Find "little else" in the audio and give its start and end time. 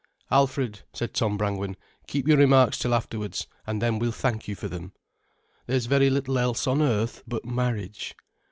6.09-6.65